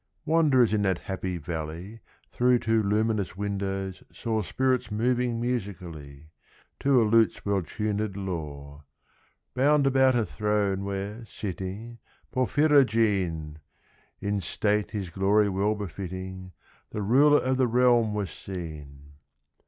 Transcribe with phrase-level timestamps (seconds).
[0.25, 1.99] Wanderers in that happy valley,
[2.31, 6.31] Through two luminous windows, saw Spirits moving musically,
[6.79, 8.83] To a lute's well tunëd law,
[9.53, 11.99] Bound about a throne where, sitting
[12.33, 13.57] (Porphyrogene!)
[14.19, 16.53] In state his glory well befitting,
[16.89, 19.11] The ruler of the realm was seen.